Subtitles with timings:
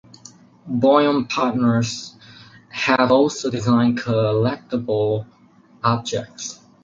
[0.67, 2.15] Boym Partners
[2.69, 5.27] have also designed collectible
[5.83, 6.59] objects.